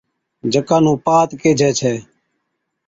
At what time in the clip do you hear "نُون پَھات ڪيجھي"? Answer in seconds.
0.83-1.69